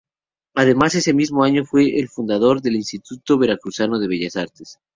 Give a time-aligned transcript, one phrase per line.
[0.55, 4.79] Además ese mismo año fue el fundador del Instituto Veracruzano de Bellas Artes.